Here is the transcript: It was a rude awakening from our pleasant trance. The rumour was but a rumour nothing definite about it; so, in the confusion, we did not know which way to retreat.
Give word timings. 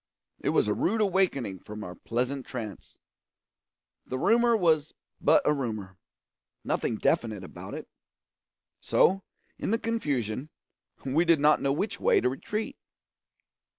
It 0.39 0.49
was 0.49 0.67
a 0.67 0.73
rude 0.73 0.99
awakening 0.99 1.59
from 1.59 1.83
our 1.83 1.93
pleasant 1.93 2.43
trance. 2.47 2.97
The 4.03 4.17
rumour 4.17 4.57
was 4.57 4.95
but 5.21 5.43
a 5.45 5.53
rumour 5.53 5.99
nothing 6.63 6.95
definite 6.97 7.43
about 7.43 7.75
it; 7.75 7.87
so, 8.79 9.21
in 9.59 9.69
the 9.69 9.77
confusion, 9.77 10.49
we 11.05 11.23
did 11.23 11.39
not 11.39 11.61
know 11.61 11.71
which 11.71 11.99
way 11.99 12.19
to 12.19 12.29
retreat. 12.29 12.79